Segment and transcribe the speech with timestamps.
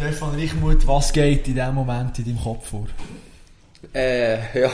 [0.00, 2.86] Stefan Reichmuth, was geht in diesem Moment in deinem Kopf vor?
[3.92, 4.70] Äh, ja,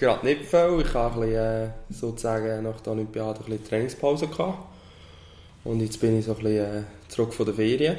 [0.00, 0.82] gerade nicht viel.
[0.82, 4.58] Ich habe bisschen, äh, sozusagen nach der Olympiade ein bisschen Trainingspause gehabt.
[5.64, 7.98] Und jetzt bin ich so ein bisschen äh, zurück von der Ferien.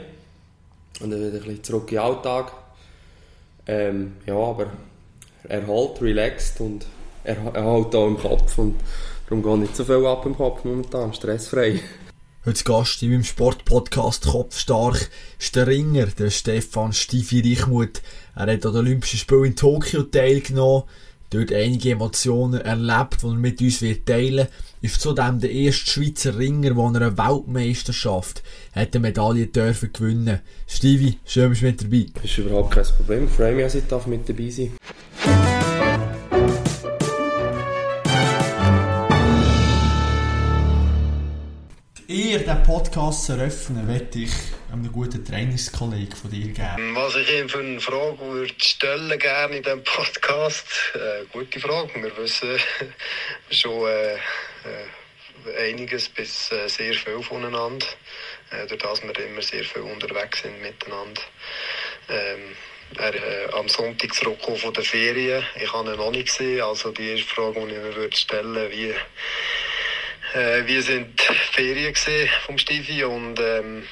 [1.02, 2.52] Und dann wieder ein bisschen zurück in den Alltag.
[3.68, 4.72] Ähm, ja, aber
[5.44, 6.88] erholt, relaxed und
[7.24, 8.58] erholt auch im Kopf.
[8.58, 8.80] Und
[9.30, 11.80] darum geht nicht so viel ab im Kopf momentan, stressfrei.
[12.44, 18.02] Heute Gast in meinem Sportpodcast Kopfstark ist der Ringer, der Stefan Stifi Reichmuth.
[18.34, 20.86] Er hat an den Olympischen Spielen in Tokio teilgenommen,
[21.30, 24.48] dort einige Emotionen erlebt, die er mit uns wird teilen
[24.82, 28.42] Ist zudem der erste Schweizer Ringer, der eine Weltmeisterschaft
[28.74, 30.40] hat eine Medaille dürfen gewinnen.
[30.66, 32.06] Stivi, schön, dass du mit dabei.
[32.16, 33.26] Das ist überhaupt kein Problem.
[33.26, 35.61] Ich freue mich, dass ich mit dabei sein
[42.12, 44.32] ihr den Podcast zu eröffnen, möchte ich
[44.70, 46.94] einem guten Trainingskollegen von dir geben.
[46.94, 50.66] Was ich ihm für eine Frage würde stellen gerne in diesem Podcast?
[50.94, 52.04] Äh, gute Frage.
[52.04, 52.60] Wir wissen
[53.50, 57.86] schon äh, äh, einiges bis äh, sehr viel voneinander.
[58.52, 61.22] Äh, durch das wir immer sehr viel unterwegs sind miteinander.
[62.10, 62.56] Ähm,
[62.98, 65.46] er äh, am Sonntag zurückgekommen von der Ferien.
[65.56, 66.62] Ich habe ihn noch nicht gesehen.
[66.62, 68.94] Also die erste Frage, die ich mir würde stellen wie
[70.34, 71.94] äh, wir sind Ferien
[72.46, 73.84] vom Stifi und ähm,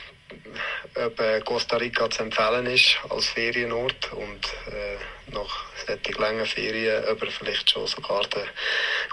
[0.95, 7.03] ob äh, Costa Rica zu empfehlen ist als Ferienort und äh, nach solchen langen Ferien,
[7.11, 8.43] ob er vielleicht schon sogar den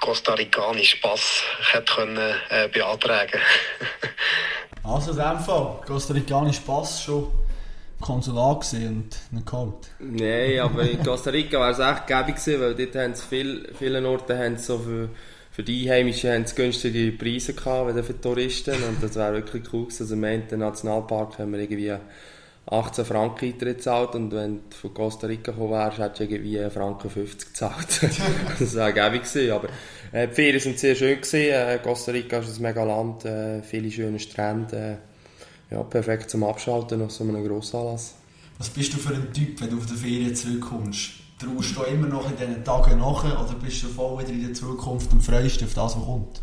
[0.00, 3.40] Costa-Ricanischen Pass hätte können, äh, beantragen
[4.82, 7.30] Also in dem Fall, Costa-Ricanischen Pass schon
[8.00, 9.88] Konsulat und nicht geholt?
[9.98, 13.72] Nein, aber in Costa Rica wäre es echt gäbig gewesen, weil dort haben sie viel,
[13.78, 15.08] viele Orte haben so für
[15.56, 18.74] für die Einheimischen haben sie günstige Preise gehabt, für die Touristen.
[18.74, 20.02] Und das wäre wirklich cool gewesen.
[20.02, 21.94] Also im Nationalpark haben wir irgendwie
[22.66, 26.60] 18 Franken Eintritt gezahlt und wenn du von Costa Rica gekommen wärst, hättest du irgendwie
[26.60, 28.00] 1 Franken 50 gezahlt.
[28.58, 29.50] das wäre gäbig gewesen.
[29.50, 29.68] Aber
[30.12, 31.36] äh, die Ferien sind sehr schön gewesen.
[31.36, 34.98] Äh, Costa Rica ist ein mega Land, äh, viele schöne Strände.
[35.70, 38.14] Äh, ja, perfekt zum Abschalten nach so einem Grossanlass.
[38.58, 41.25] Was bist du für ein Typ, wenn du auf die Ferien zurückkommst?
[41.38, 44.54] Traust du immer noch in diesen Tagen nach oder bist du voll wieder in der
[44.54, 46.42] Zukunft und freust dich auf das, was kommt?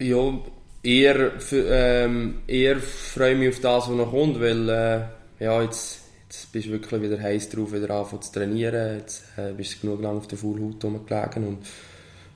[0.00, 0.38] Ja,
[0.82, 6.00] eher, ähm, eher freue ich mich auf das, was noch kommt, weil äh, ja, jetzt,
[6.28, 8.98] jetzt bist du wirklich wieder heiß drauf, wieder anfangen zu trainieren.
[8.98, 11.58] Jetzt äh, bist du genug lang auf der Fullhaut rumgelegen und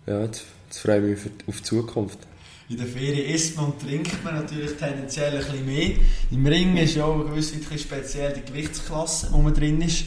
[0.07, 2.19] ja, jetzt, jetzt freue ich mich auf die Zukunft.
[2.69, 5.91] In der Ferien isst man und trinkt man natürlich tendenziell ein bisschen mehr.
[6.31, 10.05] Im Ring ist ja auch gewiss speziell die Gewichtsklasse, wo man drin ist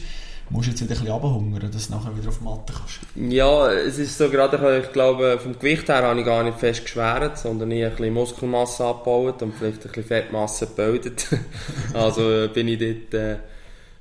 [0.50, 3.32] musst jetzt wieder ein bisschen runterhungern, dass du nachher wieder auf die Matte kannst.
[3.32, 6.84] Ja, es ist so gerade, ich glaube, vom Gewicht her habe ich gar nicht fest
[6.84, 11.26] geschwert, sondern ich ein bisschen Muskelmasse abgebaut und vielleicht ein bisschen Fettmasse gebildet.
[11.94, 13.36] also äh, bin ich dort äh,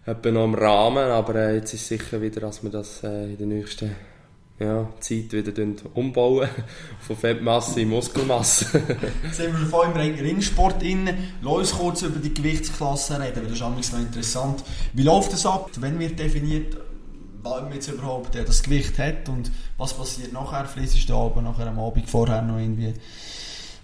[0.05, 3.37] etwa noch im Rahmen, aber äh, jetzt ist sicher wieder, dass wir das äh, in
[3.37, 3.95] den nächsten
[4.59, 5.53] ja, Zeit wieder
[5.93, 6.47] umbauen.
[6.99, 8.65] Von Fettmasse in Muskelmasse.
[9.23, 11.09] Jetzt sind wir schon voll im Ringsport drin.
[11.41, 14.63] Lass uns kurz über die Gewichtsklasse reden, weil das ist noch interessant.
[14.93, 15.71] Wie läuft das ab?
[15.79, 16.77] Wenn wird definiert,
[17.41, 20.65] wann man jetzt überhaupt das Gewicht hat und was passiert nachher?
[20.65, 22.93] Fließt du aber nachher am Abend vorher noch irgendwie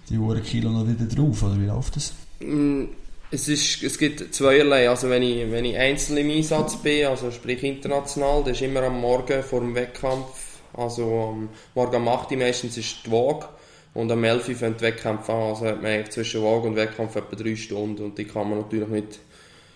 [0.08, 1.42] die Uhr Kilo noch wieder drauf?
[1.42, 2.14] Oder wie läuft das?
[2.40, 2.84] Mm,
[3.30, 4.88] es, ist, es gibt zweierlei.
[4.88, 8.82] Also wenn ich, wenn ich einzeln im Einsatz bin, also sprich international, das ist immer
[8.82, 13.48] am Morgen vor dem Wettkampf also am Morgen 8 Uhr meistens ist die Waage
[13.94, 15.42] und am 11 Uhr fängt die Wettkämpfe an.
[15.42, 18.88] Also hat man zwischen Waage und Wettkampf etwa 3 Stunden und die kann man natürlich
[18.88, 19.20] nicht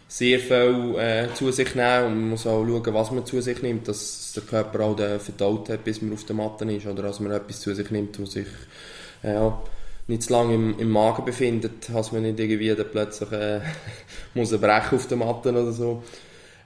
[0.07, 3.61] sehr viel äh, zu sich nehmen und man muss auch schauen, was man zu sich
[3.63, 7.03] nimmt, dass der Körper auch den verdaut hat, bis man auf der Matte ist oder
[7.03, 8.47] dass man etwas zu sich nimmt, was sich
[9.23, 9.51] äh,
[10.07, 13.61] nicht zu lange im, im Magen befindet, dass man nicht irgendwie dann plötzlich äh,
[14.35, 16.03] muss brechen auf der Matte oder so.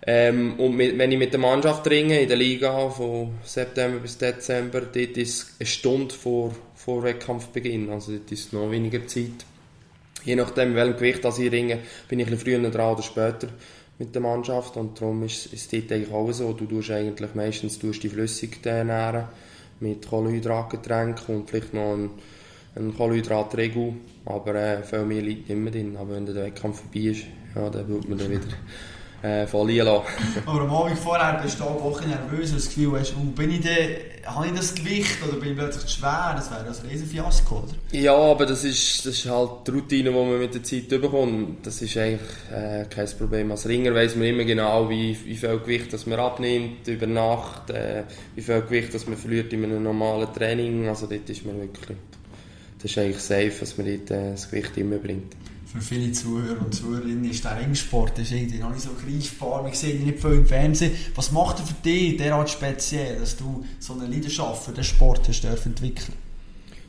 [0.06, 4.16] Ähm, und mit, wenn ich mit der Mannschaft ringe in der Liga von September bis
[4.16, 9.44] Dezember, dort ist eine Stunde vor, vor Wettkampfbeginn, also dort ist noch weniger Zeit.
[10.24, 13.48] Je nachdem, welchem Gewicht ich ringe, bin ich ein bisschen früher dran oder später
[13.98, 14.76] mit der Mannschaft.
[14.76, 18.64] Und darum ist, es dort eigentlich auch so, du tust eigentlich meistens tust die Flüssig
[18.64, 19.24] ernähren
[19.80, 22.10] mit Kohlenhydratgetränk und vielleicht noch ein,
[22.76, 23.94] ein Kohlenhydratregel,
[24.24, 27.24] aber äh, viel mehr liegt immer drin, aber wenn der Wettkampf vorbei ist,
[27.54, 28.48] ja, dann wird man dann wieder
[29.22, 30.06] äh, verlieren lassen.
[30.46, 33.24] Aber am Abend vorher bist du auch Woche nervös, weil du das Gefühl hast, oh,
[33.24, 36.34] bin ich denn, habe ich das Gewicht oder bin ich plötzlich zu schwer?
[36.36, 37.98] Das wäre ein riesen Fiasko, oder?
[37.98, 41.66] Ja, aber das ist, das ist halt die Routine, die man mit der Zeit bekommt.
[41.66, 42.20] Das ist eigentlich
[42.52, 43.50] äh, kein Problem.
[43.50, 47.70] Als Ringer weiss man immer genau, wie, wie viel Gewicht das man abnimmt über Nacht,
[47.70, 48.04] äh,
[48.34, 50.88] wie viel Gewicht das man verliert in einem normalen Training.
[50.88, 51.98] Also dort ist man wirklich,
[52.80, 55.34] das ist eigentlich safe, dass man dort äh, das Gewicht immer bringt.
[55.70, 59.66] Für viele Zuhörer und Zuhörerinnen ist der Ringsport ist irgendwie noch nicht so greifbar.
[59.66, 60.92] Wir sehen ihn nicht viel im Fernsehen.
[61.14, 65.28] Was macht er für dich derart speziell, dass du so eine Leidenschaft für den Sport
[65.28, 66.14] hast entwickeln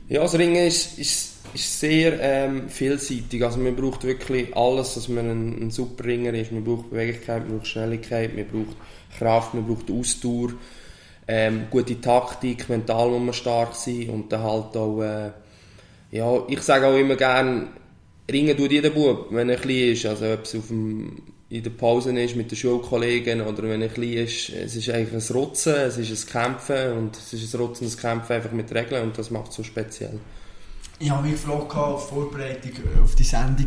[0.08, 3.44] Ja, das Ringen ist, ist, ist sehr ähm, vielseitig.
[3.44, 6.50] Also man braucht wirklich alles, dass man ein, ein super Ringer ist.
[6.50, 8.76] Man braucht Beweglichkeit, man braucht Schnelligkeit, man braucht
[9.18, 10.52] Kraft, man braucht Ausdauer,
[11.28, 15.30] ähm, gute Taktik, mental muss man stark sein und dann halt auch, äh,
[16.12, 17.68] ja, ich sage auch immer gerne,
[18.32, 20.06] Ringen tut jeder Bub, wenn er klein ist.
[20.06, 23.88] Also ob es auf dem, in der Pause ist mit den Schulkollegen oder wenn er
[23.88, 24.50] klein ist.
[24.50, 27.96] Es ist eigentlich ein Rotzen, es ist ein Kämpfen und es ist ein Rotzen, ein
[27.96, 30.18] Kämpfen einfach mit Regeln und das macht es so speziell.
[30.98, 32.72] Ich habe mich gefragt, auf Vorbereitung
[33.02, 33.66] auf die Sendung,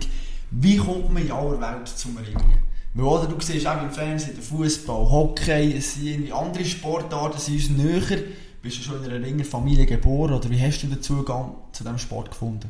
[0.51, 2.54] wie kommt man in aller Welt zum Ringen?
[2.94, 7.56] Weil, oder, du siehst auch im Fernsehen, der Fußball, Hockey, es sind andere Sportarten, sind
[7.56, 8.19] uns näher.
[8.62, 11.98] Bist du schon in einer Ringerfamilie geboren oder wie hast du den Zugang zu diesem
[11.98, 12.69] Sport gefunden?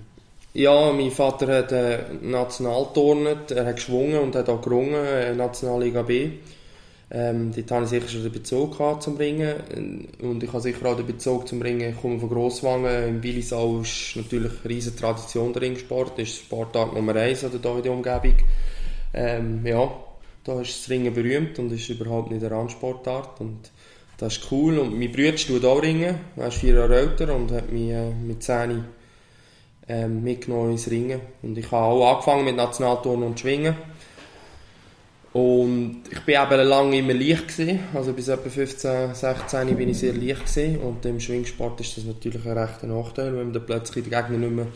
[0.55, 5.33] Ja, mein Vater hat äh, national turnet, er hat geschwungen und hat auch gerungen, äh,
[5.33, 6.29] Nationalliga B.
[7.09, 10.95] Ähm, dort hatte ich sicher schon den Bezug zum Ringen und ich habe sicher auch
[10.95, 11.89] den Bezug zum Ringen.
[11.89, 16.37] Ich komme von Grosswangen, in Willisau ist natürlich eine riesige Tradition der Ringsport, das ist
[16.41, 18.35] Sportart Nummer 1 oder hier in der Umgebung.
[19.15, 19.91] Ähm, ja,
[20.43, 23.71] da ist das Ringen berühmt und ist überhaupt nicht eine Randsportart und
[24.17, 27.51] das ist cool und mein Bruder tut auch Ringen, er ist vier Jahre älter und
[27.51, 28.83] hat mich äh, mit 10
[29.87, 31.19] ähm, mitgenommen ins Ringen.
[31.41, 33.75] Und ich habe auch angefangen mit Nationalturnen und Schwingen.
[35.33, 37.79] Und ich bin eben lange immer leicht gewesen.
[37.93, 40.77] Also bis etwa 15, 16 bin ich sehr leicht gewesen.
[40.77, 44.37] Und im Schwingsport ist das natürlich ein rechter Nachteil, wenn man dann plötzlich die Gegner
[44.37, 44.67] nicht mehr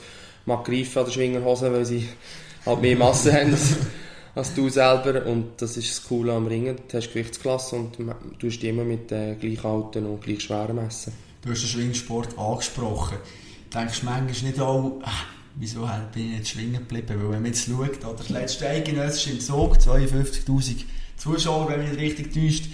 [0.45, 2.07] mag greifen an der Schwingerhose, weil sie
[2.65, 3.75] halt mehr Masse haben als,
[4.33, 5.25] als, du selber.
[5.27, 6.77] Und das ist das Coole am Ringen.
[6.87, 11.13] Du hast Gewichtsklasse und du hast immer mit äh, gleich alten und gleich schweren messen.
[11.43, 13.17] Du hast den Schwingsport angesprochen
[13.73, 15.25] denkst manchmal nicht auch, ah,
[15.55, 17.09] wieso halt bin ich nicht schwingen geblieben?
[17.09, 20.83] Weil wenn man jetzt schaut, oder das letzte Eidgenössisch im Zug, 52'000
[21.17, 22.65] Zuschauer, wenn mich nicht richtig täuscht,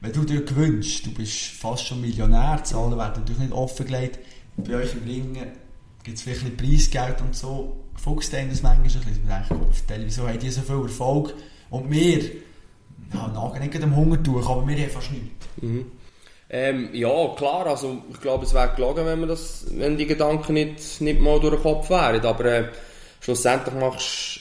[0.00, 4.18] wenn du dir gewünscht, du bist fast schon Millionär, Zahlen werden natürlich nicht offengelegt,
[4.56, 5.46] bei euch im Ringen
[6.02, 10.28] gibt es vielleicht ein Preisgeld und so, fuchst das manchmal ein bisschen, man denkt, wieso
[10.28, 11.34] haben die so viel Erfolg
[11.70, 12.22] und wir,
[13.12, 15.28] ja, nagen nicht am Hungertuch, aber wir haben fast nichts.
[15.62, 15.86] Mhm.
[16.50, 20.54] Ähm, ja, klar, also ich glaube, es wäre gelogen, wenn, man das, wenn die Gedanken
[20.54, 22.24] nicht, nicht mal durch den Kopf wären.
[22.24, 22.64] Aber äh,
[23.20, 23.74] schlussendlich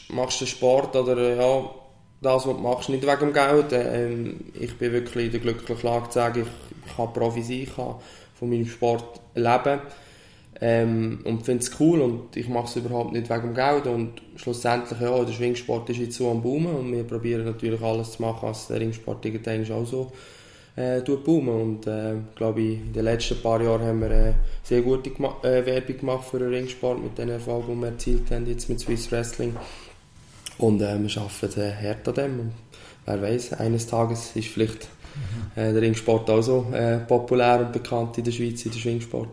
[0.10, 1.70] machst du den Sport oder äh, ja,
[2.22, 3.72] das, was du machst, nicht wegen dem Geld.
[3.72, 4.12] Äh,
[4.60, 7.76] ich bin wirklich in der glücklichen Lage zu sagen, ich, ich kann Profi sein, ich
[7.76, 7.96] kann
[8.38, 9.82] von meinem Sport leben.
[10.62, 14.22] Ähm, und finde es cool und ich mache es überhaupt nicht wegen dem Geld und
[14.36, 18.22] schlussendlich, ja, der Schwingsport ist jetzt so am Boomen und wir probieren natürlich alles zu
[18.22, 20.12] machen, als der Ringsport irgendwann auch so
[20.76, 21.62] äh, boomen.
[21.62, 24.34] Und äh, glaube ich, in den letzten paar Jahren haben wir äh,
[24.64, 28.48] sehr gute äh, Werbung gemacht für den Ringsport mit den Erfolgen, die wir erzielt haben
[28.48, 29.56] jetzt mit Swiss Wrestling.
[30.58, 32.40] Und äh, wir arbeiten äh, hart an dem.
[32.40, 32.52] Und
[33.06, 34.88] wer weiß, eines Tages ist vielleicht
[35.56, 39.30] äh, der Ringsport auch so äh, populär und bekannt in der Schweiz, in der Schwingsport.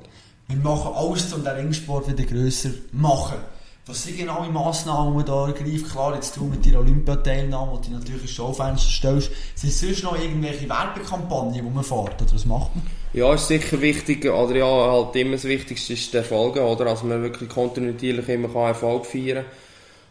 [0.49, 3.39] Wir machen alles, um den Ringsport wieder grösser zu machen.
[3.87, 5.91] Was sind genau die Massnahmen, die da ergreift?
[5.91, 9.31] Klar, jetzt du mit deiner Olympiateilnahme, die du natürlich ins Schaufenster stellst.
[9.55, 12.21] Sind sonst noch irgendwelche Werbekampagnen, die man fährt?
[12.23, 12.87] Oder was macht man?
[13.12, 16.87] Ja, ist sicher wichtig, oder ja, halt immer das Wichtigste ist der Erfolg, oder?
[16.87, 19.44] Also man wirklich kontinuierlich immer kann Erfolg feiern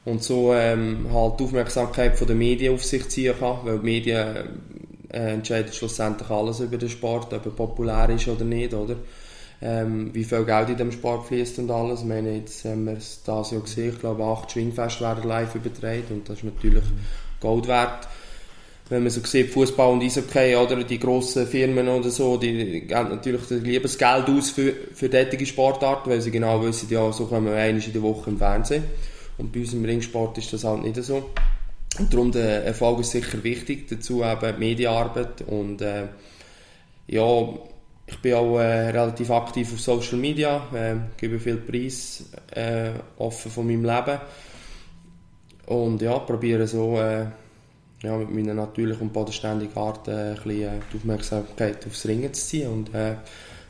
[0.06, 3.86] und so ähm, halt die Aufmerksamkeit von den Medien auf sich ziehen kann, weil die
[3.86, 4.36] Medien
[5.10, 8.96] äh, entscheiden schlussendlich alles über den Sport, ob er populär ist oder nicht, oder?
[9.62, 12.01] Ähm, wie viel Geld in dem Sport fließt und alles.
[12.01, 15.56] Ich meine, jetzt haben wir es dieses Jahr gesehen, ich glaube acht Schwingfeste werden live
[15.56, 16.84] übertragen und das ist natürlich
[17.39, 18.08] Gold wert.
[18.89, 23.10] Wenn man so sieht, Fußball und Eishockey oder die grossen Firmen oder so, die geben
[23.10, 27.28] natürlich lieber das Geld aus für, für solche Sportarten, weil sie genau wissen, ja, so
[27.28, 28.86] kommen wir einmal in der Woche im Fernsehen.
[29.38, 31.30] Und bei uns im Ringsport ist das halt nicht so.
[32.00, 36.08] Und darum der Erfolg ist sicher wichtig, dazu eben die Medienarbeit und äh,
[37.08, 37.48] ja,
[38.10, 43.51] ich bin auch äh, relativ aktiv auf Social Media, äh, gebe viel Preis äh, offen
[43.51, 44.20] von meinem Leben.
[45.68, 47.28] Und ja, probiere so äh,
[48.01, 52.34] ja, mit meiner natürlichen und bodenständigen Art äh, ein bisschen, äh, die Aufmerksamkeit aufs Ringen
[52.34, 52.70] zu ziehen.
[52.72, 53.16] Und äh,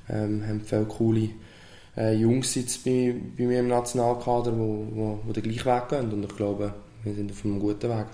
[0.10, 1.29] ähm, haben viele coole
[2.15, 6.13] Jungs jetzt bei, bei mir im Nationalkader, die wo, wo, wo den gleichen Weg gehen.
[6.13, 8.05] Und ich glaube, wir sind auf einem guten Weg.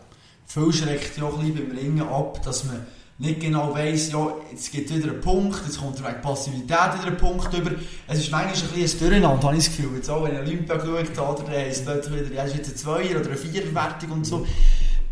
[0.47, 2.83] Viel schreckt ja auch ein bisschen beim Ringen ab, dass man
[3.17, 7.07] nicht genau weiss, ja, jetzt gibt es wieder einen Punkt, jetzt kommt wegen Passivität wieder
[7.07, 7.71] ein Punkt über.
[8.07, 9.95] Es ist manchmal ein bisschen ein habe ich das Gefühl.
[9.95, 12.75] Jetzt auch, wenn ich Olympia geschaut habe, oder heisst plötzlich wieder, ja, ist jetzt eine
[12.75, 14.45] Zweier- oder eine Viererwertung und so.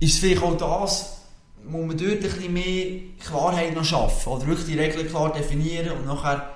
[0.02, 1.22] Ist es vielleicht auch das,
[1.66, 5.92] wo man dort ein bisschen mehr Klarheit noch schaffen oder wirklich die Regeln klar definieren
[5.92, 6.50] und nachher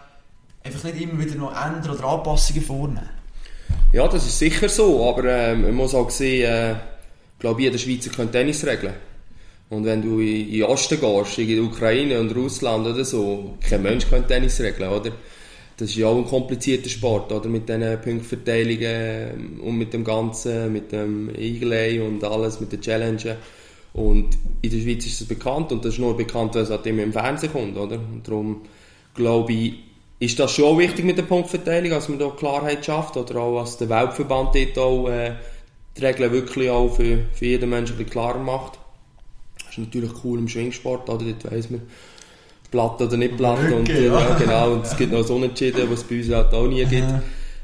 [0.65, 3.09] einfach nicht immer wieder noch ändern oder Anpassungen vornehmen?
[3.93, 6.75] Ja, das ist sicher so, aber äh, man muss auch sehen, äh,
[7.39, 8.95] glaube, jeder Schweizer könnte Tennis regeln.
[9.69, 13.81] Und wenn du in den Osten gehst, in die Ukraine und Russland oder so, kein
[13.81, 15.11] Mensch könnte Tennis regeln, oder?
[15.75, 17.49] Das ist ja auch ein komplizierter Sport, oder?
[17.49, 23.35] Mit diesen Punktverteilungen und mit dem Ganzen, mit dem Eagle und alles, mit den Challenges.
[23.93, 24.29] Und
[24.61, 27.03] in der Schweiz ist es bekannt und das ist nur bekannt, weil es halt immer
[27.03, 27.95] im Fernsehen kommt, oder?
[27.95, 28.61] Und darum
[29.13, 29.73] glaube ich,
[30.19, 33.77] ist das schon wichtig mit der Punktverteilung, dass man da Klarheit schafft oder auch, dass
[33.77, 35.33] der Weltverband dort auch äh,
[35.95, 38.79] die Regeln wirklich auch für, für jeden Menschen klarer macht.
[39.77, 41.25] Das ist natürlich cool im Schwingsport, oder?
[41.25, 41.81] Dort weiss man,
[42.71, 43.59] platt oder nicht platt.
[43.71, 44.35] Und, äh, ja.
[44.35, 47.07] genau, und es gibt noch so Unentschieden, was es bei uns halt auch nie gibt.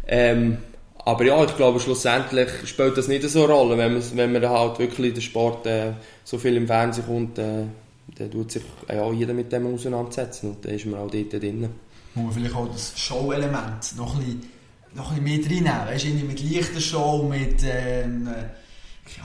[0.07, 0.57] Ähm,
[1.05, 4.49] aber ja, ich glaube, schlussendlich spielt das nicht so eine Rolle, wenn man, wenn man
[4.49, 5.93] halt wirklich den Sport äh,
[6.23, 7.65] so viel im Fernsehen kommt, äh,
[8.17, 11.67] dann tut sich ja, jeder mit dem auseinandersetzen und dann ist man auch dort drin.
[12.15, 14.43] Muss man vielleicht auch das Show-Element noch ein bisschen,
[14.93, 15.87] noch ein bisschen mit reinnehmen.
[15.87, 18.29] Weißt du, mit leichter Show, mit, ähm,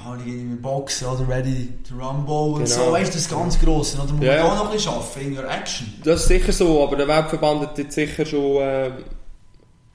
[0.04, 2.86] Ahnung, irgendwie Boxen oder Ready to Rumble und Genau.
[2.86, 2.92] so.
[2.92, 3.98] Weißt du, das ganz Grosse.
[4.02, 4.50] Oder muss Ja, man ja.
[4.52, 5.92] auch noch ein bisschen arbeiten in der Action?
[6.04, 8.90] Das ist sicher so, aber der Weltverband hat jetzt sicher schon äh,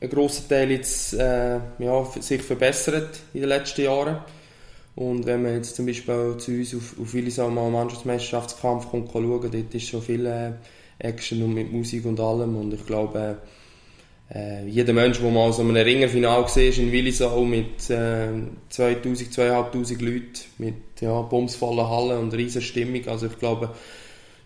[0.02, 4.18] einen grossen Teil jetzt, äh, ja, sich verbessert in den letzten Jahren.
[4.96, 9.12] Und wenn man jetzt zum Beispiel zu uns auf, auf Willisau mal einen Mannschaftsmeisterschaftskampf kommt,
[9.12, 10.52] kann schauen, dort ist schon viel äh,
[11.00, 12.56] Action und mit Musik und allem.
[12.56, 13.36] Und ich glaube, äh,
[14.68, 18.30] jeder Mensch, der mal so einem Ringerfinal ist in Willisau mit äh,
[18.70, 23.08] 2000, 2500 Leuten, mit ja, bumsvollen Hallen und riesen Stimmung.
[23.08, 23.70] Also ich glaube,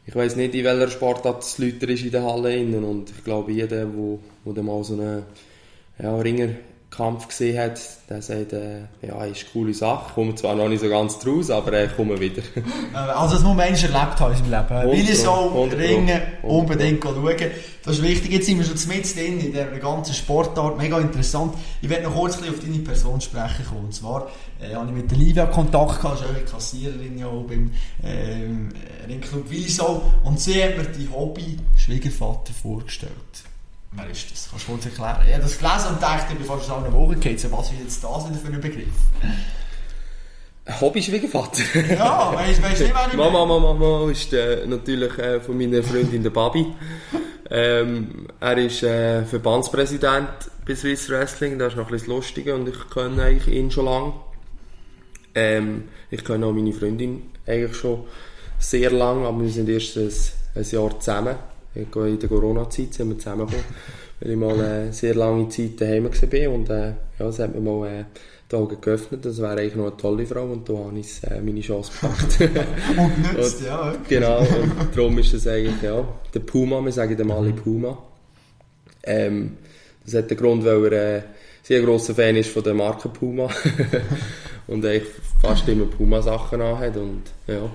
[0.06, 3.24] ich weiß nicht, in welcher Sportart es Leute ist in der Halle innen und ich
[3.24, 5.24] glaube, jeder, der dann mal so einen
[6.02, 6.20] ja,
[6.90, 7.80] Ringerkampf gesehen hat,
[8.10, 10.06] der sagt, äh, ja, ist eine coole Sache.
[10.10, 12.42] Ich komme zwar noch nicht so ganz draus, aber äh, ich komme wieder.
[12.94, 15.24] Äh, Also, das muss man erlebt haben in seinem Leben.
[15.24, 17.36] Pro, hundert Pro, Ringen, unbedingt schauen.
[17.84, 18.32] Das ist wichtig.
[18.32, 20.78] Jetzt sind wir schon mit drin in dieser ganzen Sportart.
[20.78, 21.54] Mega interessant.
[21.82, 23.86] Ich werde noch kurz auf deine Person sprechen kommen.
[23.86, 24.30] Und zwar
[24.60, 27.72] äh, habe ich mit der Livia Kontakt gehabt, ist auch eine Kassiererin ja auch beim
[28.04, 28.70] ähm,
[29.08, 30.02] Ringclub Willisau.
[30.24, 33.12] Und sie hat mir die Hobby Schwiegervater vorgestellt.
[33.98, 34.48] Wer ist das?
[34.50, 35.18] Kannst du kurz erklären?
[35.26, 37.16] Ich habe das gelesen und dachte, fast an einer Woche.
[37.38, 38.88] So, Was ist jetzt das wieder für ein Begriff?
[40.82, 41.64] Hobby-Schwiegervater.
[41.90, 45.82] Ja, weißt du nicht, wer ich Mama, Mama, Mama ist äh, natürlich äh, von meiner
[45.82, 46.68] Freundin der Babi.
[47.50, 50.30] Ähm, er ist äh, Verbandspräsident
[50.68, 53.72] bei Swiss Wrestling, das ist noch ein bisschen das Lustige und ich kenne eigentlich ihn
[53.72, 54.14] schon lange.
[55.34, 58.04] Ähm, ich kenne auch meine Freundin eigentlich schon
[58.60, 60.12] sehr lange, aber wir sind erst ein,
[60.56, 61.36] ein Jahr zusammen.
[61.78, 63.66] In der Corona-Zeit sind wir zusammengekommen,
[64.20, 67.62] weil ich mal eine sehr lange Zeit daheim war und äh, ja, es hat mir
[67.62, 68.06] mal äh,
[68.50, 71.42] die Augen geöffnet, das wäre eigentlich noch eine tolle Frau und da habe ich äh,
[71.42, 72.40] meine Chance gepackt.
[72.98, 73.94] Und nützt, ja.
[74.08, 77.98] Genau, und darum ist das eigentlich, ja, der Puma, wir sagen dem alle Puma.
[79.04, 79.58] Ähm,
[80.06, 81.22] das hat den Grund, weil er äh,
[81.68, 83.50] sehr grosser Fan ist von der Marke Puma
[84.68, 87.70] und eigentlich fast immer Puma-Sachen anhat und ja,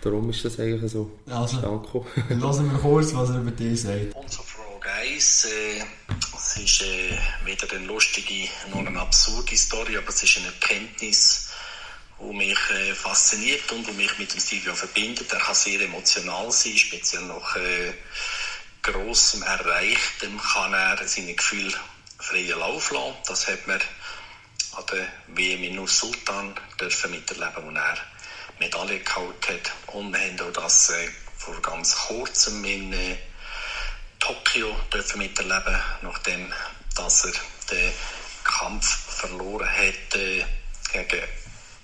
[0.00, 2.04] darum ist das eigentlich so Also, danke.
[2.28, 4.14] dann hören wir kurz, was er über dich sagt.
[4.14, 5.84] Und zur Frage 1, äh,
[6.34, 11.48] es ist äh, weder eine lustige noch eine absurde Story, aber es ist eine Erkenntnis,
[12.20, 15.32] die mich äh, fasziniert und die mich mit dem auch verbindet.
[15.32, 17.92] Er kann sehr emotional sein, speziell nach äh,
[18.82, 21.74] grossem Erreichtem kann er seine Gefühle
[22.18, 23.14] freien Lauf lassen.
[23.26, 23.80] Das hat man
[24.72, 27.98] an der WM in Nur-Sultan dürfen miterleben, wo er
[28.58, 29.72] Medaille geholt hat.
[29.94, 33.16] Und wir haben auch das äh, vor ganz kurzem in äh,
[34.18, 36.52] Tokio dürfen miterleben, nachdem
[36.96, 37.32] dass er
[37.70, 37.92] den
[38.44, 40.44] Kampf verloren hat äh,
[40.92, 41.28] gegen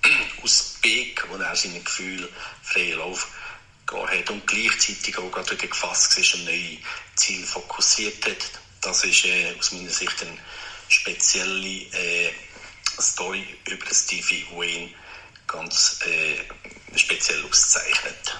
[0.43, 2.27] Usbek, wo er seine Gefühle
[2.63, 3.27] freien Lauf
[3.85, 6.77] gelassen hat und gleichzeitig auch gerade wieder gefasst war und neue
[7.15, 8.51] Ziele fokussiert hat.
[8.81, 10.37] Das ist äh, aus meiner Sicht eine
[10.89, 12.31] spezielle äh,
[12.99, 14.91] Story über Stevie Wayne
[15.47, 18.37] ganz äh, speziell auszeichnet.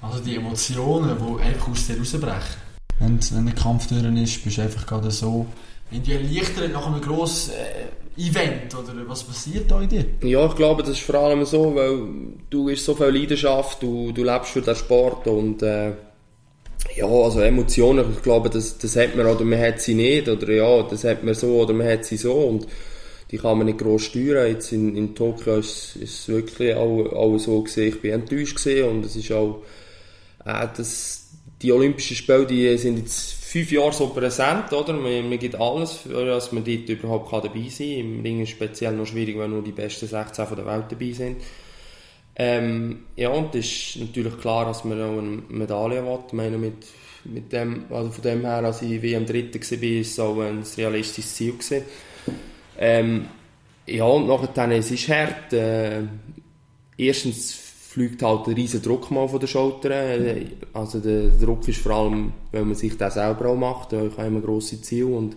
[0.00, 2.68] Also die Emotionen, die einfach aus dir rausbrechen.
[3.00, 5.46] Wenn, wenn der Kampf durch ist, bist du einfach gerade so
[5.90, 8.74] irgendwie erleichtert nach einem grossen äh, Event.
[8.74, 10.04] Oder was passiert da in dir?
[10.22, 12.00] Ja, ich glaube, das ist vor allem so, weil
[12.50, 15.92] du hast so viel Leidenschaft, du, du lebst für den Sport und äh,
[16.96, 20.50] ja, also Emotionen, ich glaube, das, das hat man oder man hat sie nicht oder
[20.50, 22.66] ja, das hat man so oder man hat sie so und
[23.30, 24.48] die kann man nicht groß steuern.
[24.48, 28.88] Jetzt in, in Tokio ist es wirklich auch, auch so gesehen, ich bin enttäuscht gesehen
[28.88, 29.62] und es ist auch
[30.44, 31.28] äh, das,
[31.60, 34.92] die Olympischen Spiele, die sind jetzt fünf Jahre so präsent, oder?
[34.92, 37.98] Man, man gibt alles, dass man dort überhaupt kann dabei sein kann.
[37.98, 40.84] Im Ring ist es speziell noch schwierig, wenn nur die besten 16 von der Welt
[40.90, 41.36] dabei sind.
[42.36, 46.18] Ähm, ja, und es ist natürlich klar, dass man auch eine Medaille will.
[46.28, 46.86] Ich meine, mit,
[47.24, 50.64] mit dem, also von dem her, als ich WM Dritter war, war es auch ein
[50.76, 51.52] realistisches Ziel.
[51.52, 51.82] Gewesen.
[52.78, 53.26] Ähm,
[53.86, 55.52] ja, und nachher, es ist hart.
[55.52, 56.02] Äh,
[56.96, 60.50] erstens fliegt halt ein riesen Druck mal von den Schultern.
[60.72, 63.92] Also der Druck ist vor allem, weil man sich das selber auch macht.
[63.92, 65.36] Ich habe immer grosse Ziele und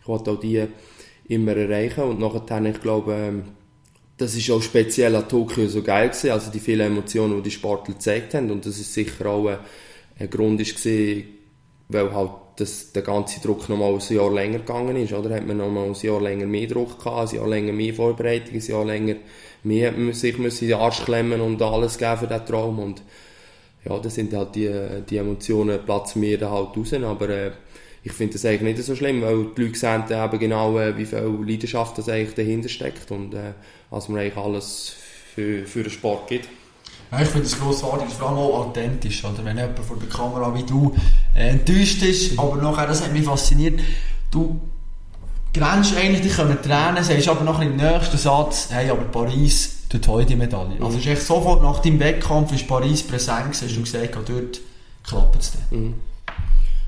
[0.00, 0.66] ich wollte auch die
[1.28, 2.04] immer erreichen.
[2.04, 3.42] Und nachher, ich glaube, ähm,
[4.16, 6.30] das ist auch speziell an Tokio so geil gewesen.
[6.30, 8.50] Also die vielen Emotionen, die die Sportler gezeigt haben.
[8.50, 9.58] Und das ist sicher auch ein,
[10.18, 11.24] ein Grund gewesen,
[11.88, 15.34] weil halt das, der ganze Druck noch mal ein Jahr länger gegangen ist, oder?
[15.34, 18.54] Hat man noch mal ein Jahr länger mehr Druck gehabt, ein Jahr länger mehr Vorbereitung,
[18.54, 19.16] ein Jahr länger
[19.64, 23.02] mehr hat man sich in den Arsch klemmen und alles geben für diesen Traum und
[23.84, 24.70] ja, das sind halt die,
[25.08, 27.50] die Emotionen, platzen mir da halt raus, aber äh,
[28.02, 31.06] ich finde das eigentlich nicht so schlimm, weil die Leute sehen eben genau, äh, wie
[31.06, 33.52] viel Leidenschaft das eigentlich dahinter steckt und äh,
[33.90, 34.94] was man eigentlich alles
[35.34, 36.48] für, für den Sport gibt.
[37.14, 39.44] Ja, ich finde es grossartig, vor allem auch authentisch, oder?
[39.44, 40.94] Wenn jemand vor der Kamera wie du
[41.36, 43.78] äh, enttäuscht ist, aber nachher, das hat mich fasziniert,
[44.32, 44.60] du
[45.52, 50.08] grenzt eigentlich, dich können tränen, sagst aber noch im nächsten Satz, hey, aber Paris tut
[50.08, 50.76] heute die Medaille.
[50.80, 54.60] Also ist echt sofort nach deinem Wettkampf ist Paris präsent, hast du gesagt, dort
[55.06, 55.80] klappt es dann.
[55.80, 55.94] Mhm.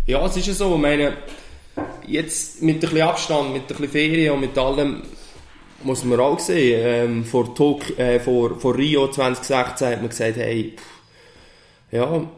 [0.07, 1.13] Ja, es ist ja so, ich meine,
[2.05, 5.03] jetzt mit ein bisschen Abstand, mit ein bisschen Ferien und mit allem,
[5.87, 10.37] muss man auch sehen, ähm, vor, Tok äh, vor, vor Rio 2016 hat man gesagt,
[10.37, 12.29] hey, pff, ja,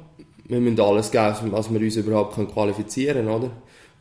[0.44, 3.50] wir müssen alles geben, was wir uns überhaupt können qualifizieren können, oder?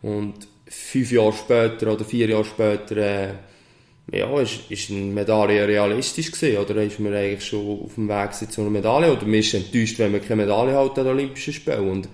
[0.01, 3.33] Und fünf Jahre später oder vier Jahre später, äh,
[4.11, 8.33] ja, ist, ist eine Medaille realistisch gewesen, oder ist man eigentlich schon auf dem Weg
[8.33, 11.53] zu einer Medaille, oder man ist enttäuscht, wenn man keine Medaille hat an den Olympischen
[11.53, 11.89] Spielen.
[11.89, 12.09] Und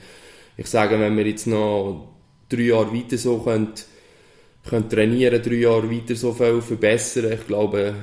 [0.58, 2.08] ich sage, wenn wir jetzt noch
[2.50, 3.74] drei Jahre weiter so können,
[4.68, 7.94] können trainieren, drei Jahre weiter so viel verbessern, ich glaube,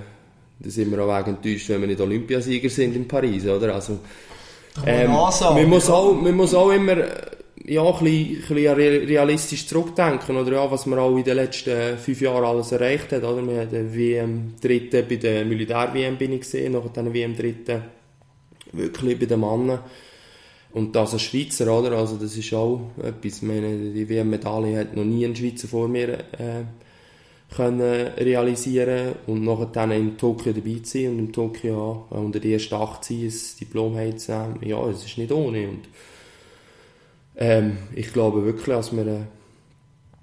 [0.59, 3.75] da sind wir auch wegen enttäuscht, wenn wir nicht Olympiasieger sind in Paris, oder?
[3.75, 3.99] Also,
[4.87, 6.97] ähm, man, muss auch, man muss auch immer
[7.65, 11.99] ja, ein bisschen, ein bisschen realistisch zurückdenken, oder ja, was man auch in den letzten
[11.99, 13.47] fünf Jahren alles erreicht hat, oder?
[13.47, 17.83] Wir haben WM Dritte bei der Militär-WM bin ich gesehen, nachher dann WM Dritte
[18.73, 19.81] wirklich bei den Männern.
[20.73, 21.93] Und das als Schweizer, oder?
[21.97, 25.89] Also das ist auch etwas, ich meine, die WM-Medaille hat noch nie ein Schweizer vor
[25.89, 26.65] mir äh,
[27.55, 32.39] können realisieren und nachher dann in Tokio dabei zu sein und in Tokio ja, unter
[32.39, 35.69] die ersten acht sein, ein Diplom haben ja, es ist nicht ohne.
[35.69, 35.89] Und
[37.37, 39.21] ähm, ich glaube wirklich, dass wir äh,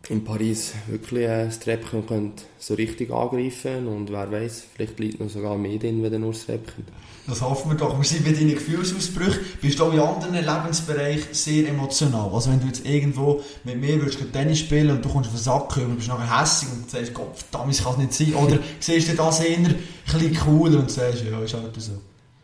[0.10, 5.20] in Paris wirklich äh, das Treppchen können so richtig angreifen und wer weiß, vielleicht liegt
[5.20, 6.86] noch sogar mehr drin, wenn nur das Treppchen.
[7.28, 7.98] Das hoffen wir doch.
[7.98, 9.40] Wir sind bei deinen Gefühlsausbrüchen.
[9.62, 12.30] Bist du auch in anderen Lebensbereichen sehr emotional?
[12.34, 15.44] Also wenn du jetzt irgendwo mit mir würdest Tennis spielen und du kommst auf den
[15.44, 18.46] Sack und bist nachher hässlich und sagst, Gott verdammt, das kann es nicht sein.
[18.46, 21.92] Oder siehst du das eher ein bisschen cooler und sagst, ja, ist halt so.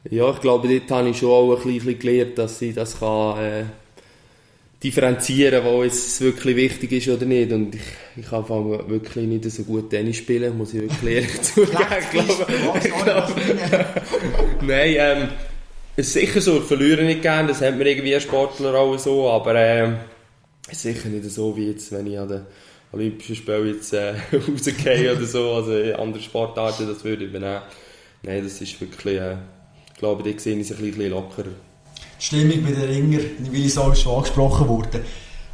[0.10, 3.38] Ja, ich glaube, dort habe ich schon auch ein bisschen gelernt, dass ich das kann...
[3.38, 3.64] Äh
[4.84, 7.52] differenzieren, wo es wirklich wichtig ist oder nicht.
[7.52, 7.82] Und ich,
[8.18, 11.78] ich kann wirklich nicht so gut Tennis spielen, muss ich wirklich ehrlich zugeben.
[12.84, 13.34] ich glaube,
[14.62, 15.30] Nein, ähm,
[15.96, 18.98] es ist sicher so, ich verliere nicht gerne, das hat mir irgendwie ein Sportler auch
[18.98, 19.98] so, aber ähm,
[20.68, 22.42] es ist sicher nicht so, wie jetzt, wenn ich an den
[22.92, 27.62] Olympischen Spielen jetzt äh, rausgehe oder so, also andere Sportarten, das würde ich übernehmen.
[28.24, 29.38] Nein, das ist wirklich, äh,
[29.94, 31.52] ich glaube, die sehe ich ein bisschen lockerer.
[32.24, 33.20] Stimmung bei den Ringer,
[33.52, 35.04] weil es auch schon angesprochen wurde.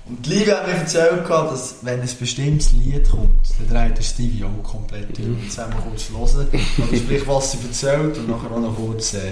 [0.06, 4.04] Und die Liga hat mir erzählt, dass wenn ein bestimmtes Lied kommt, dann dreht der
[4.04, 5.28] Stevie auch komplett durch.
[5.28, 5.44] Mhm.
[5.44, 6.48] Jetzt haben wir kurz hören.
[6.80, 9.32] Also sprich, was sie erzählt und nachher auch noch kurz äh,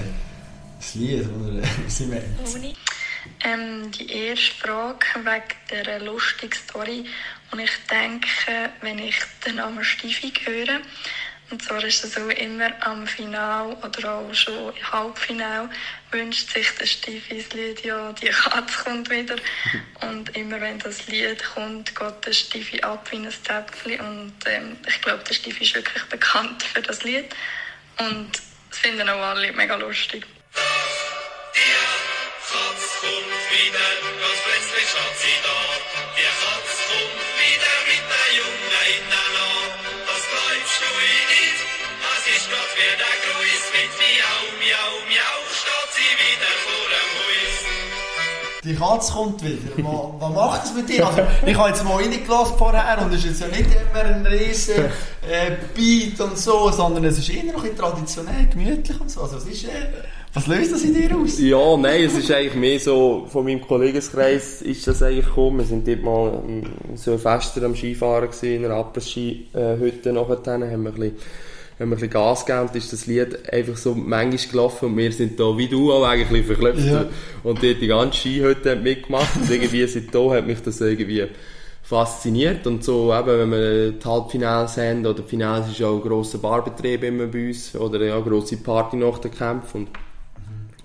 [0.80, 2.23] das Lied, das äh, sie meint.
[3.43, 7.06] Ähm, die erste Frage wegen dieser lustigen Story.
[7.52, 8.28] Und ich denke,
[8.82, 10.80] wenn ich den Namen Stevie höre,
[11.49, 15.69] und zwar ist es so immer am Final oder auch schon im Halbfinal
[16.12, 19.36] wünscht sich der Steffi das Lied ja, die Katze kommt wieder.
[20.01, 23.99] Und immer wenn das Lied kommt, geht der Steffi ab wie ein Zäpfchen.
[23.99, 27.33] Und ähm, ich glaube, der Steffi ist wirklich bekannt für das Lied.
[27.97, 28.31] Und
[28.69, 30.25] das finden auch alle mega lustig.
[31.55, 31.60] Die
[32.49, 33.79] Katze kommt wieder,
[34.19, 35.57] ganz plötzlich steht sie da.
[48.67, 49.58] Die Katze kommt wieder.
[50.19, 51.08] Was macht das mit dir?
[51.08, 54.25] Also, ich habe jetzt mal reingelassen vorher und es ist jetzt ja nicht immer ein
[54.25, 59.21] riesen äh, Beat und so, sondern es ist eher noch ein traditionell, gemütlich und so.
[59.21, 59.69] Also, was, ist, äh,
[60.34, 61.39] was löst das in dir aus?
[61.39, 65.60] Ja, nein, es ist eigentlich mehr so, von meinem Kollegenkreis ist das eigentlich gekommen.
[65.60, 66.43] Wir sind dort mal
[66.95, 71.15] so ein Fester am Skifahren gewesen, in einer Apres-Ski-Hütte nachher, haben wir ein bisschen
[71.77, 75.11] wenn wir ein bisschen Gas geben, ist das Lied einfach so manchmal gelaufen und wir
[75.11, 76.85] sind da, wie du auch eigentlich verklopft.
[76.85, 77.05] Ja.
[77.43, 81.27] Und dort die ganze Skihütte hat mitgemacht und irgendwie seit da hat mich das irgendwie
[81.83, 82.65] fasziniert.
[82.65, 86.09] Und so, eben, wenn wir die Halbfinals haben, oder die Finals ist ja auch ein
[86.09, 89.81] grosser Barbetrieb immer bei uns, oder ja, eine grosse Party nach den Kämpfen.
[89.81, 89.89] Und,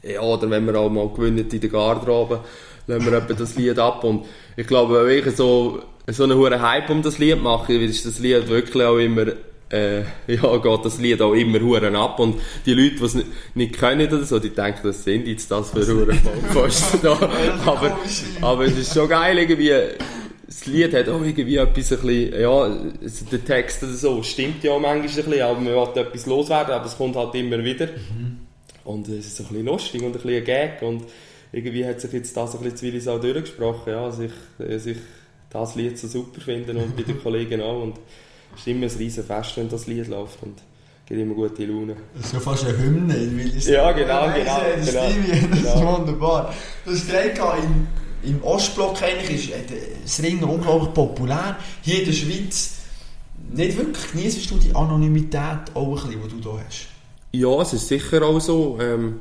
[0.02, 2.40] ja, oder wenn wir auch mal gewinnen in der Garderobe,
[2.87, 4.05] lassen wir etwa das Lied ab.
[4.05, 4.26] Und
[4.57, 8.18] ich glaube, wenn ich so, so einen hohen Hype um das Lied mache, ist das
[8.18, 9.26] Lied wirklich auch immer
[9.73, 13.29] äh, ja, geht das Lied auch immer huren ab und die Leute, die es nicht,
[13.55, 17.13] nicht können oder so, die denken, das sind jetzt das für huren Vollpfosten da.
[17.67, 17.99] aber,
[18.41, 19.73] aber es ist schon geil irgendwie,
[20.47, 22.77] das Lied hat auch irgendwie etwas ein bisschen, ja,
[23.33, 26.87] der Text oder so stimmt ja manchmal ein bisschen, aber man will etwas loswerden, aber
[26.87, 27.87] es kommt halt immer wieder.
[27.87, 28.39] Mhm.
[28.85, 31.05] Und es ist ein bisschen lustig und ein bisschen ein Gag und
[31.53, 34.97] irgendwie hat sich jetzt das ein bisschen zu Willis durchgesprochen, ja, dass ich, dass ich
[35.51, 37.97] das Lied so super finde und bei den Kollegen auch und
[38.55, 40.62] es ist immer ein riesen Fest, wenn das Lied läuft und
[41.07, 41.97] gibt immer gute Laune.
[42.15, 43.67] Das ist ja fast eine Hymne in Willis.
[43.67, 44.61] Ja, genau, genau.
[44.77, 45.03] Das, genau,
[45.51, 45.99] das ist genau.
[45.99, 46.55] wunderbar.
[46.85, 47.87] Das ist im,
[48.23, 49.73] im Ostblock eigentlich ist
[50.05, 51.57] das Ringen unglaublich populär.
[51.83, 52.83] Hier in der Schweiz
[53.53, 54.12] nicht wirklich.
[54.12, 56.87] Genießt du die Anonymität auch ein bisschen, die du hier hast?
[57.33, 58.79] Ja, es ist sicher auch so.
[58.81, 59.21] Ähm,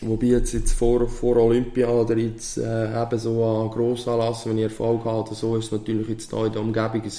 [0.00, 4.64] wobei jetzt, jetzt vor, vor Olympia oder jetzt äh, eben so an Grossanlassen, wenn ich
[4.64, 7.12] Erfolg habe oder so, ist es natürlich jetzt hier in der Umgebung ein,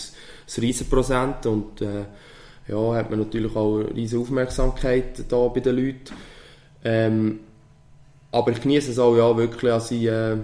[0.47, 2.05] ein Riesenprozent und äh,
[2.67, 6.13] ja, hat man natürlich auch eine riesen Aufmerksamkeit da bei den Leuten.
[6.83, 7.39] Ähm,
[8.31, 10.37] aber ich genieße es auch ja, wirklich, dass ich äh,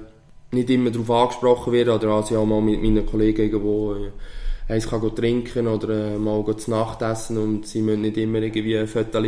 [0.51, 4.11] nicht immer darauf angesprochen werde oder als ich auch mal mit meinen Kollegen irgendwo äh,
[4.73, 8.77] eins kann trinken oder äh, mal zu Nacht essen und sie müssen nicht immer irgendwie
[8.77, 9.25] ein Fotos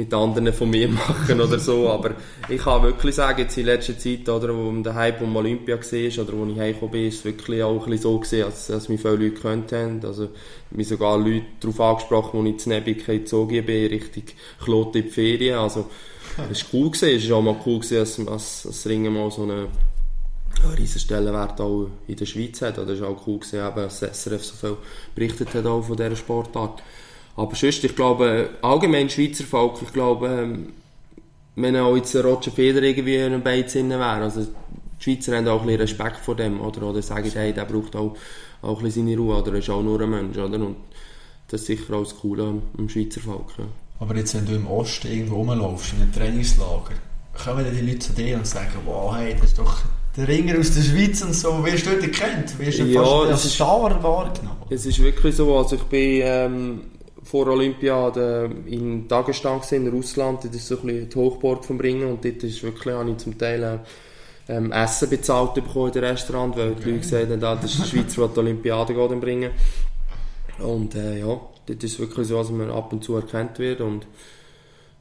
[0.00, 2.12] mit anderen von mir machen oder so, aber
[2.48, 6.24] ich kann wirklich sagen, jetzt in letzter Zeit, oder, wo der Hype um Olympia war,
[6.24, 9.00] oder wo ich heimgekommen bin, ist es wirklich auch ein so gesehen, als, dass mich
[9.00, 10.28] viele Leute gekannt haben, also
[10.70, 14.34] mich sogar Leute darauf angesprochen, als ich zu Nebik gezogen bin, richtig
[14.64, 15.86] Klote in die Ferien, also
[16.50, 19.42] es war cool gewesen, es war auch mal cool gewesen, dass, dass, Ringen mal so
[19.42, 19.68] eine
[20.62, 22.78] ja, riesen Stellenwert auch in der Schweiz hat.
[22.78, 24.76] Das war auch cool, gewesen, eben, dass SRF so viel
[25.14, 26.82] berichtet hat auch von dieser Sportart.
[27.40, 30.74] Aber sonst, ich glaube, allgemein Schweizer Volk, ich glaube, ähm,
[31.56, 35.48] wenn auch jetzt ein Roger Feder irgendwie in einem Beiz wäre, also die Schweizer haben
[35.48, 38.14] auch ein bisschen Respekt vor dem, oder, oder sagen, hey, der braucht auch,
[38.60, 40.76] auch ein bisschen seine Ruhe, oder er ist auch nur ein Mensch, oder, und
[41.48, 43.64] das ist sicher auch das Coole am, am Schweizer Volk, ja.
[44.00, 46.92] Aber jetzt, wenn du im Osten irgendwo rumlaufst, in einem Trainingslager,
[47.42, 49.78] kommen dann die Leute zu dir und sagen, wow, hey, das ist doch
[50.14, 52.58] der Ringer aus der Schweiz und so, wirst du dort erkannt?
[52.58, 54.58] Wirst du ja, fast als Star wahrgenommen?
[54.68, 56.80] Es ist wirklich so, also ich bin ähm,
[57.22, 62.08] vor Olympiade in Dagestan in Russland, das ist so ein bisschen die Hochburg vom Ringen
[62.08, 63.80] und dort ist wirklich, habe ich zum Teil
[64.48, 68.26] ähm, Essen bezahlt bekommen in Restaurant, weil die Leute gesagt haben, das ist die Schweizer,
[68.28, 69.50] die die Olympiade geht bringen.
[70.58, 74.06] Und äh, ja, dort ist wirklich so, dass man ab und zu erkannt wird und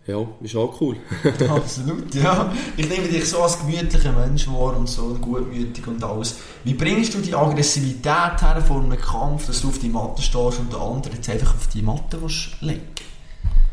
[0.10, 0.98] ja, ist auch cool.
[1.50, 2.52] Absolut, ja.
[2.76, 6.38] Ich nehme dich so als gemütlicher Mensch wahr und so gutmütig und alles.
[6.64, 10.60] Wie bringst du die Aggressivität her vor einem Kampf, dass du auf die Matte stehst
[10.60, 12.20] und der andere jetzt einfach auf die Matte
[12.62, 12.82] legen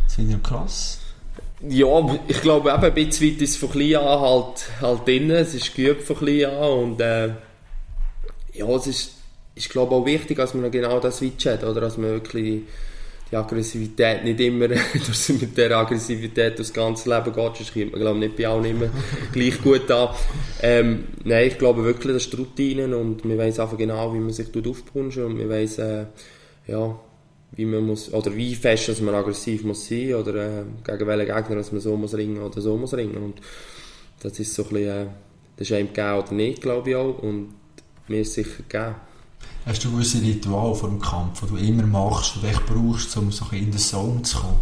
[0.04, 0.98] Das finde ich krass.
[1.66, 5.30] Ja, ich glaube eben ein bisschen weit ist von klein an halt, halt drin.
[5.30, 7.28] Es ist geübt von klein an und äh,
[8.52, 9.14] ja, es ist,
[9.54, 12.62] ist glaube auch wichtig, dass man genau das Switch hat, oder dass man wirklich
[13.30, 14.68] die Aggressivität nicht immer,
[15.08, 18.64] dass mit der Aggressivität das ganze Leben geht, sonst kommt man glaube nicht bei allen
[18.64, 18.88] immer
[19.32, 20.10] gleich gut an.
[20.62, 24.30] Ähm, nein, ich glaube wirklich, das ist Routine und man weiß einfach genau, wie man
[24.30, 26.06] sich aufpunschen und man weiß, äh,
[26.68, 26.98] ja,
[27.52, 31.34] wie man muss, oder wie fest dass man aggressiv muss sein oder äh, gegen welchen
[31.34, 33.40] Gegner dass man so muss ringen oder so muss ringen und
[34.20, 35.06] das ist so ein bisschen, äh,
[35.56, 37.54] das ist einem gegeben oder nicht, glaube ich auch und
[38.08, 38.94] mir ist sicher gegeben.
[39.66, 43.32] Hast du gewisse Ritual vor dem Kampf, die du immer machst, du echt brauchst, um
[43.32, 44.60] so in den Zone zu kommen?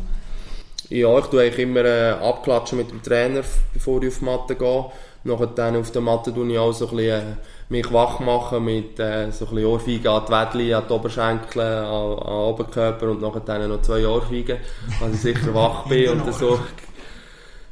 [0.88, 3.42] Ja, ich tue eigentlich immer äh, abklatschen mit dem Trainer,
[3.74, 4.86] bevor ich auf die Matte gehe.
[5.24, 7.36] Nachher dann auf der Matte tue ich auch so ein bisschen, äh,
[7.68, 11.60] mich wach machen mit äh, so ein bisschen Ohrfeigen an die Wädli, an die Oberschenkel,
[11.60, 14.56] an, an den Oberkörper und nachher dann noch zwei Ohrfeigen,
[15.00, 16.58] dass ich sicher wach bin und so.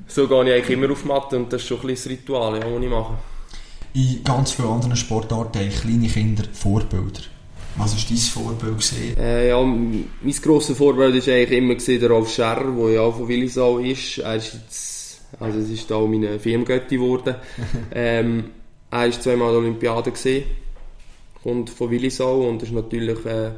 [0.06, 2.20] So gehe ich eigentlich immer auf die Matte und das ist schon ein bisschen das
[2.20, 3.14] Ritual, ja, ich mache
[3.94, 7.20] in ganz vielen anderen Sportarten haben kleine Kinder Vorbilder.
[7.76, 8.72] Was war dein Vorbild?
[8.78, 9.18] Gewesen?
[9.18, 13.28] Äh, ja, mein grosses Vorbild war eigentlich immer der Rolf Scherrer, der ja auch von
[13.28, 14.18] Willisau ist.
[14.18, 17.36] Er ist jetzt, also es ist auch meine Filmgötti geworden.
[17.94, 18.50] ähm,
[18.90, 20.44] er war zweimal an der Olympiade gewesen,
[21.42, 23.52] kommt von Willisau und ist natürlich äh,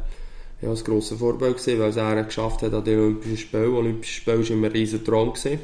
[0.63, 3.75] ja, ein grosses Vorbild gewesen, weil er es geschafft hat an den Olympischen Spielen.
[3.75, 5.59] Olympische Spiele war immer ein riesen Traum gewesen.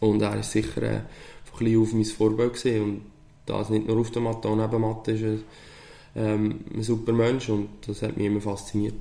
[0.00, 1.00] Und er ist sicher äh,
[1.44, 2.82] von klein auf mein Vorbild gewesen.
[2.82, 3.00] Und
[3.48, 5.38] das nicht nur auf der Matte, auch neben Matte ist er
[6.16, 8.94] ähm, ein super Mensch und das hat mich immer fasziniert.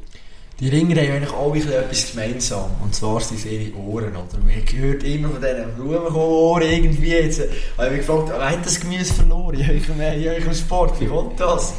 [0.60, 4.40] Die Ringer haben eigentlich alle etwas gemeinsam, und zwar sind ihre Ohren, oder?
[4.44, 7.12] Man hört immer von diesen Blumenkohlohren irgendwie.
[7.12, 11.00] Jetzt, ich habe mich gefragt, wer hat das Gemüse verloren in eurem Sport?
[11.00, 11.76] Wie kommt das?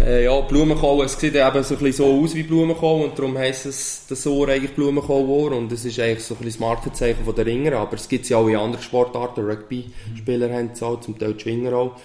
[0.00, 3.66] Äh, ja, Blumenkohl, es sieht eben so, ein so aus wie Blumenkohl und darum heisst
[3.66, 7.34] es das Ohr eigentlich Blumenkohl und es ist eigentlich so ein bisschen das Markenzeichen von
[7.34, 11.18] der Ringer, aber es gibt ja auch in anderen Sportarten, Rugby-Spieler haben es auch, zum
[11.18, 11.96] Teil die Schwinger auch,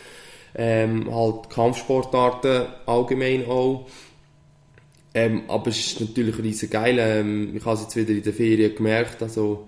[0.55, 3.85] ähm, halt Kampfsportarten allgemein auch.
[5.13, 8.33] Ähm, aber es ist natürlich riesig geil, ähm, ich habe es jetzt wieder in der
[8.33, 9.67] Ferien gemerkt, also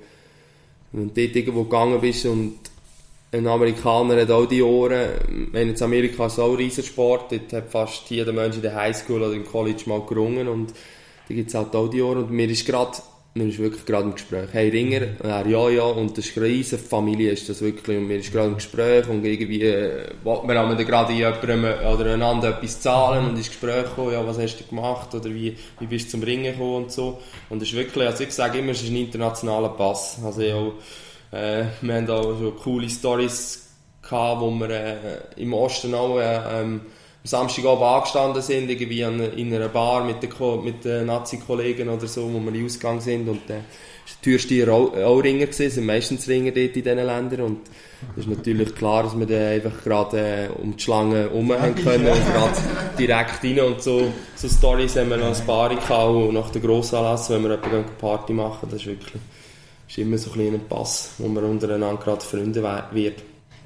[0.91, 2.57] wenn du dort irgendwo gegangen bist und
[3.35, 5.09] ein Amerikaner hat auch die Ohren.
[5.51, 9.21] Wenn jetzt Amerika ist auch ein Riesensport, dort hat fast jeder Mensch in der Highschool
[9.21, 10.73] oder im College mal gerungen und
[11.27, 12.23] da gibt es halt auch die Ohren.
[12.23, 12.97] Und mir ist gerade,
[13.33, 14.47] mir ist wirklich gerade im Gespräch.
[14.53, 17.97] Hey Ringer, ja, ja, ja, und das ist eine Familie, ist das wirklich.
[17.97, 22.79] Und mir ist gerade im Gespräch und irgendwie, wir haben gerade jemandem oder einander etwas
[22.79, 26.11] zahlen und ins Gespräch gekommen, ja, was hast du gemacht oder wie, wie bist du
[26.11, 27.19] zum Ringen gekommen und so.
[27.49, 30.19] Und das ist wirklich, also ich sage immer, es ist ein internationaler Pass.
[30.23, 30.73] Also ich auch,
[31.35, 33.67] äh, wir haben auch so coole Stories
[34.01, 34.95] gehabt, wo wir äh,
[35.37, 36.81] im Osten auch äh, ähm, am
[37.23, 42.31] Samstagabend angestanden sind, irgendwie an, in einer Bar mit den, mit den Nazi-Kollegen oder so,
[42.31, 43.61] wo wir in Ausgang sind und äh,
[44.07, 47.61] die Türsteher auch, Ringer gewesen, sind meistens Ringer dort in diesen Ländern und
[48.15, 51.73] es ist natürlich klar, dass wir dann einfach gerade äh, um die Schlange herum haben
[51.73, 52.57] können und gerade
[52.99, 57.31] direkt rein und so, so Stories haben wir noch ein paar gehabt nach der Grossanlass,
[57.31, 59.21] wenn wir eine Party machen, das ist wirklich
[59.87, 63.23] ist immer so ein kleiner Pass, wo man untereinander gerade Freunde wird.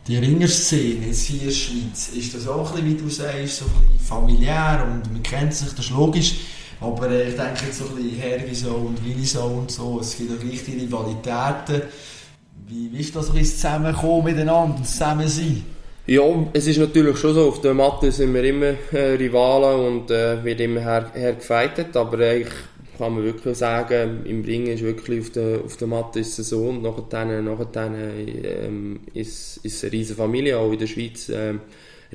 [0.07, 3.57] Die Ringerszene jetzt hier in der Schweiz, ist das auch ein bisschen, wie du sagst,
[3.57, 6.35] so ein bisschen familiär und man kennt sich, das ist logisch.
[6.81, 10.31] Aber äh, ich denke jetzt so ein bisschen Hergiso und Williso und so, es gibt
[10.31, 11.83] auch gleich die Rivalitäten.
[12.67, 15.63] Wie, wie ist das ein bisschen zusammenkommen miteinander und zusammen sein?
[16.07, 20.11] Ja, es ist natürlich schon so, auf der Matte sind wir immer äh, Rivalen und
[20.11, 22.53] äh, wird immer her, hergefeitet, aber eigentlich
[22.99, 26.49] kann man wirklich sagen, im Ringen ist wirklich auf der, auf der Matte ist es
[26.49, 31.29] so und nachher, nachher ähm, ist, ist eine riesige Familie, auch in der Schweiz.
[31.33, 31.61] Ähm,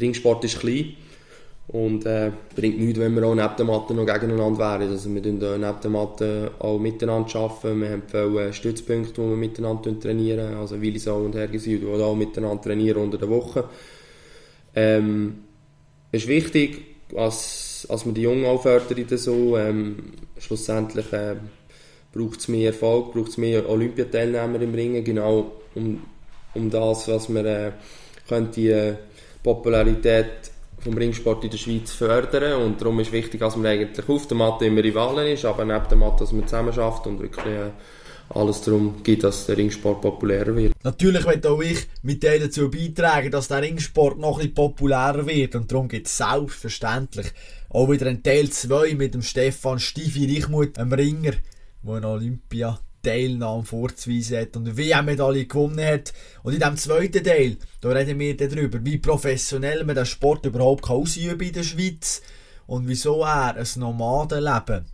[0.01, 0.94] Ringsport ist klein
[1.68, 4.90] und äh, bringt nichts, wenn wir auch neben der Matte noch gegeneinander wären.
[4.90, 7.81] Also wir tun neben der Matte auch miteinander arbeiten.
[7.81, 10.55] Wir haben viele Stützpunkte, wo wir miteinander trainieren.
[10.57, 13.64] Also Willisau und Hergesüd, die auch miteinander trainieren unter der Woche.
[14.75, 15.37] Ähm,
[16.12, 16.83] ist wichtig,
[17.16, 21.37] als, als man die Jungen auch fördert, so, ähm, schlussendlich äh,
[22.12, 26.03] braucht es mehr Erfolg, braucht es mehr Olympiateilnehmer im Ringen, genau um,
[26.55, 27.73] um das, was man äh,
[28.55, 28.94] die äh,
[29.42, 34.27] Popularität vom Ringsport in der Schweiz fördern und darum ist wichtig, dass man eigentlich auf
[34.27, 37.47] der Matte immer Rivalen ist, aber neben der Matte, dass man zusammen schafft und wirklich
[37.47, 37.70] äh,
[38.29, 40.73] alles darum gibt, dass der Ringsport populärer wird.
[40.83, 45.27] Natürlich möchte auch ich mit dem dazu beitragen, dass der Ringsport noch ein bisschen populärer
[45.27, 47.27] wird und darum gibt es selbstverständlich
[47.74, 51.32] auch wieder ein Teil 2 mit dem Stefan Stifi Reichmuth, einem Ringer,
[51.82, 56.12] der eine Olympia Teilnahme vorzuweisen hat und eine WM-Medaille gewonnen hat.
[56.44, 60.88] Und in diesem zweiten Teil, da reden wir darüber, wie professionell man den Sport überhaupt
[60.88, 62.22] ausüben kann in der Schweiz
[62.68, 64.84] und wieso er ein Nomadenleben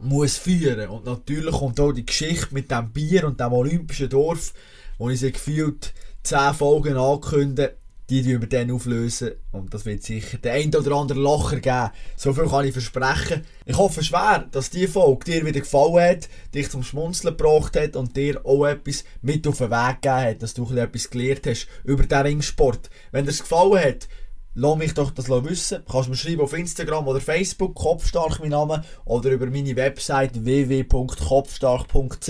[0.00, 0.88] muss führen.
[0.88, 4.52] Und natürlich kommt auch die Geschichte mit dem Bier und dem olympischen Dorf,
[4.98, 5.94] wo ich sie gefühlt
[6.24, 7.76] zehn Folgen ankündige,
[8.10, 9.32] die wir dann auflösen.
[9.52, 11.90] Und das wird sicher den einen oder anderen Lacher geben.
[12.16, 13.44] So viel kann ich versprechen.
[13.64, 17.96] Ich hoffe schwer, dass diese Folge dir wieder gefallen hat, dich zum Schmunzeln gebracht hat
[17.96, 21.66] und dir auch etwas mit auf den Weg gegeben hat, dass du etwas gelernt hast
[21.84, 22.90] über den Ringsport.
[23.10, 24.08] Wenn dir es gefallen hat,
[24.56, 25.82] Lass mich doch das wissen.
[25.84, 30.44] Du kannst mir schreiben auf Instagram oder Facebook, Kopfstark mein Name, oder über meine Website
[30.44, 32.28] www.kopfstark.ch.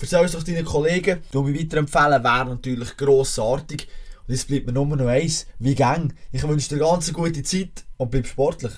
[0.00, 3.88] Erzähl es doch deinen Kollegen, du mich weiterempfehlen, wäre natürlich grossartig.
[4.26, 6.14] Und jetzt bleibt mir nur noch eins, wie gang.
[6.32, 8.72] Ich wünsche dir ganz eine gute Zeit und bleib sportlich.